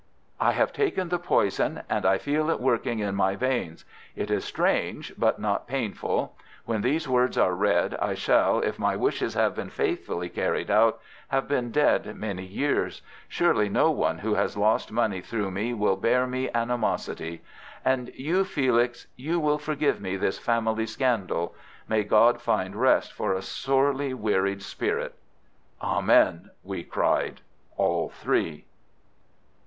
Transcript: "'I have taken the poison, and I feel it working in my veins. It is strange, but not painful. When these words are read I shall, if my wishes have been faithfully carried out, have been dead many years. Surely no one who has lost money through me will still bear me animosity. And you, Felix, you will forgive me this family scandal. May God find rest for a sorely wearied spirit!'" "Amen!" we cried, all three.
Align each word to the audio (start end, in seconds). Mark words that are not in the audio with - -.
"'I 0.39 0.53
have 0.53 0.73
taken 0.73 1.09
the 1.09 1.19
poison, 1.19 1.83
and 1.87 2.07
I 2.07 2.17
feel 2.17 2.49
it 2.49 2.59
working 2.59 2.97
in 2.97 3.13
my 3.13 3.35
veins. 3.35 3.85
It 4.15 4.31
is 4.31 4.43
strange, 4.43 5.13
but 5.15 5.37
not 5.37 5.67
painful. 5.67 6.35
When 6.65 6.81
these 6.81 7.07
words 7.07 7.37
are 7.37 7.53
read 7.53 7.95
I 8.01 8.15
shall, 8.15 8.61
if 8.61 8.79
my 8.79 8.95
wishes 8.95 9.35
have 9.35 9.53
been 9.53 9.69
faithfully 9.69 10.27
carried 10.27 10.71
out, 10.71 10.99
have 11.27 11.47
been 11.47 11.69
dead 11.69 12.15
many 12.15 12.43
years. 12.43 13.03
Surely 13.27 13.69
no 13.69 13.91
one 13.91 14.17
who 14.17 14.33
has 14.33 14.57
lost 14.57 14.91
money 14.91 15.21
through 15.21 15.51
me 15.51 15.71
will 15.71 15.93
still 15.93 16.01
bear 16.09 16.25
me 16.25 16.49
animosity. 16.51 17.43
And 17.85 18.09
you, 18.15 18.43
Felix, 18.43 19.05
you 19.15 19.39
will 19.39 19.59
forgive 19.59 20.01
me 20.01 20.17
this 20.17 20.39
family 20.39 20.87
scandal. 20.87 21.53
May 21.87 22.03
God 22.05 22.41
find 22.41 22.75
rest 22.75 23.13
for 23.13 23.33
a 23.35 23.43
sorely 23.43 24.15
wearied 24.15 24.63
spirit!'" 24.63 25.13
"Amen!" 25.79 26.49
we 26.63 26.81
cried, 26.83 27.41
all 27.77 28.09
three. 28.09 28.65